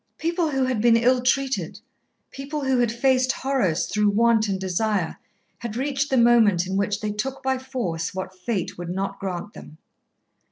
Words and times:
People 0.17 0.49
who 0.49 0.65
had 0.65 0.81
been 0.81 0.97
ill 0.97 1.21
treated, 1.21 1.79
people 2.31 2.63
who 2.63 2.79
had 2.79 2.91
faced 2.91 3.31
horrors 3.31 3.85
through 3.85 4.09
want 4.09 4.47
and 4.47 4.59
desire, 4.59 5.17
had 5.59 5.75
reached 5.75 6.09
the 6.09 6.17
moment 6.17 6.65
in 6.65 6.75
which 6.75 7.01
they 7.01 7.11
took 7.11 7.43
by 7.43 7.59
force 7.59 8.11
what 8.11 8.35
Fate 8.35 8.79
would 8.79 8.89
not 8.89 9.19
grant 9.19 9.53
them. 9.53 9.77